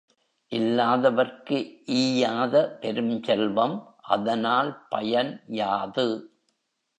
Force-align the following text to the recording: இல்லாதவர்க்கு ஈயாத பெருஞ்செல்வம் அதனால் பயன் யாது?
இல்லாதவர்க்கு 0.51 1.57
ஈயாத 1.97 2.55
பெருஞ்செல்வம் 2.81 3.75
அதனால் 4.09 4.71
பயன் 4.89 5.31
யாது? 5.53 6.07